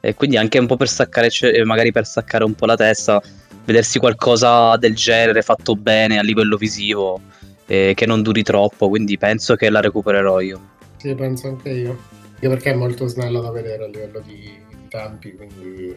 [0.00, 3.22] E quindi anche un po' per staccare, cioè, magari per staccare un po' la testa,
[3.64, 7.20] vedersi qualcosa del genere fatto bene a livello visivo
[7.66, 10.60] eh, che non duri troppo, quindi penso che la recupererò io.
[10.96, 11.98] Sì, penso anche io.
[12.34, 15.96] Anche perché è molto snella da vedere a livello di, tempi, quindi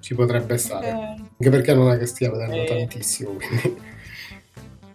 [0.00, 0.88] ci potrebbe stare.
[0.88, 0.92] Eh.
[0.92, 2.64] Anche perché non è che stia vedendo eh.
[2.64, 3.94] tantissimo, quindi...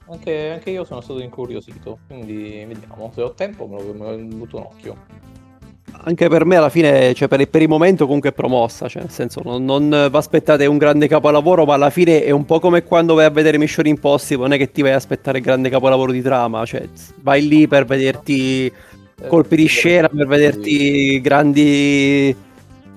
[0.10, 3.12] Anche, anche, io sono stato incuriosito, quindi vediamo.
[3.14, 5.21] Se ho tempo me lo butto un occhio
[6.04, 9.12] anche per me alla fine, cioè per, per, il momento comunque è promossa, cioè nel
[9.12, 12.84] senso non, non vi aspettate un grande capolavoro, ma alla fine è un po' come
[12.84, 15.70] quando vai a vedere Mission Impossible, non è che ti vai a aspettare il grande
[15.70, 16.88] capolavoro di trama, cioè
[17.22, 18.72] vai lì per vederti
[19.28, 22.36] colpi di scena, per vederti grandi,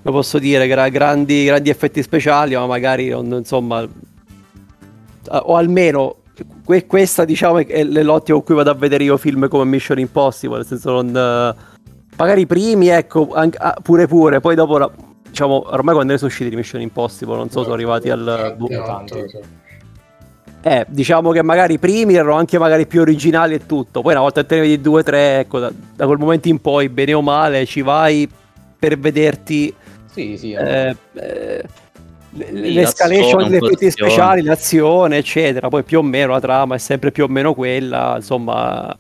[0.03, 3.87] come posso dire, gra- grandi, grandi effetti speciali, ma magari non, insomma,
[5.29, 6.17] o almeno
[6.65, 10.57] que- questa diciamo è l'ottica con cui vado a vedere io film come Mission Impossible,
[10.57, 11.55] nel senso non
[12.17, 14.91] magari i primi, ecco, anche, ah, pure pure, poi dopo, la,
[15.29, 18.57] diciamo, ormai quando ne sono usciti di Mission Impossible, non so, sono arrivati al...
[20.67, 24.23] Eh, diciamo che magari i primi erano anche magari più originali e tutto, poi una
[24.23, 26.89] volta che te ne vedi due o tre, ecco, da, da, quel momento in poi,
[26.89, 28.29] bene o male, ci vai
[28.79, 29.75] per vederti...
[30.11, 30.53] Sì, sì.
[30.53, 31.65] Eh, eh,
[32.37, 35.69] l'escalation degli effetti speciali, l'azione, eccetera.
[35.69, 38.97] Poi più o meno la trama è sempre più o meno quella, insomma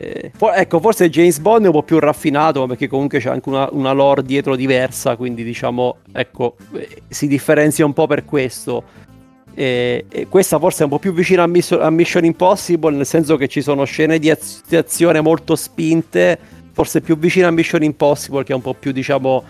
[0.00, 3.48] eh, for- ecco, forse James Bond è un po' più raffinato perché comunque c'è anche
[3.48, 9.06] una, una lore dietro diversa, quindi diciamo, ecco, eh, si differenzia un po' per questo.
[9.54, 13.06] E, e questa forse è un po' più vicina a, Miss- a, Mission Impossible, nel
[13.06, 16.38] senso che ci sono scene di, az- di azione molto spinte,
[16.72, 19.42] forse più vicina a Mission Impossible, che è un po' più, diciamo,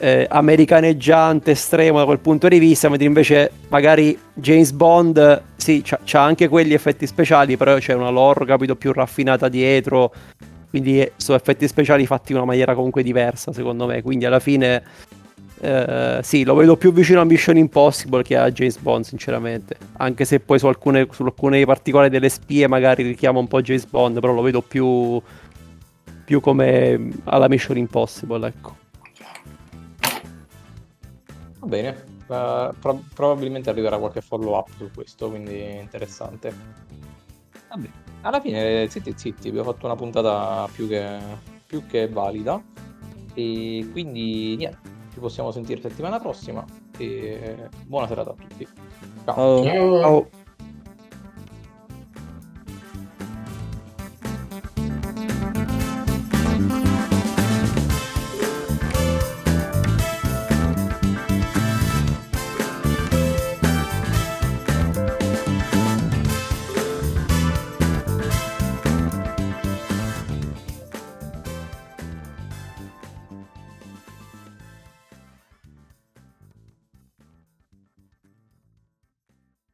[0.00, 6.00] eh, americaneggiante, estremo da quel punto di vista, mentre invece magari James Bond, sì, c'ha,
[6.02, 10.12] c'ha anche quegli effetti speciali, però c'è una lore, capito, più raffinata dietro,
[10.70, 14.40] quindi eh, sono effetti speciali fatti in una maniera comunque diversa, secondo me, quindi alla
[14.40, 14.82] fine...
[15.62, 19.76] Eh, sì, lo vedo più vicino a Mission Impossible che a James Bond, sinceramente.
[19.98, 23.84] Anche se poi su alcune, su alcune particolari delle spie magari richiama un po' James
[23.84, 25.20] Bond, però lo vedo più,
[26.24, 28.79] più come alla Mission Impossible, ecco.
[31.60, 36.52] Va bene, uh, pro- probabilmente arriverà qualche follow up su questo, quindi interessante.
[37.68, 37.88] Vabbè.
[38.22, 41.18] Alla fine, zitti zitti, abbiamo fatto una puntata più che,
[41.66, 42.62] più che valida.
[43.34, 44.78] E quindi niente,
[45.12, 46.64] ci possiamo sentire settimana prossima.
[46.98, 48.66] E buona serata a tutti.
[49.24, 49.62] Ciao.
[49.62, 50.00] Ciao.
[50.00, 50.28] Ciao.